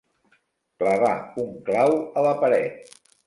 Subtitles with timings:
[0.83, 1.11] Clavar
[1.45, 1.93] un clau
[2.23, 2.99] a la paret.